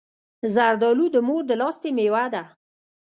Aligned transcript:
زردالو 0.53 1.05
د 1.11 1.17
مور 1.27 1.41
د 1.49 1.51
لاستی 1.61 1.91
مېوه 1.97 2.25
ده. 2.33 2.43